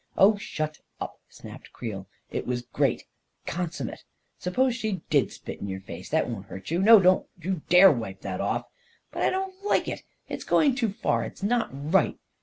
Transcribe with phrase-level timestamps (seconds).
[0.27, 3.03] "Oh, shut up!" snapped Creel." It was great—
[3.55, 4.03] consummate!
[4.39, 6.09] Suppose she did spit in your face?
[6.09, 6.81] That won't hurt you!
[6.81, 8.63] No— don't you dare wipe it off!"
[9.11, 10.01] 14 But I don't like it.
[10.27, 11.23] It's going too far!
[11.23, 12.17] It's not right!'